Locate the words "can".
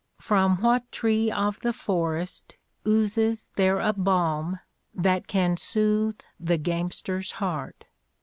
5.27-5.57